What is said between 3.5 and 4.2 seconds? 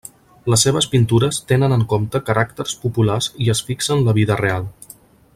es fixen la